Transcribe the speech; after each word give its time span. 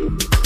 Mm-hmm. 0.00 0.39